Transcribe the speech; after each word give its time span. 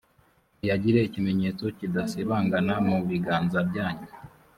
muyagire 0.57 0.99
ikimenyetso 1.03 1.65
kidasibangana 1.77 2.73
mu 2.87 2.97
biganza 3.09 3.59
byanyu, 3.69 4.07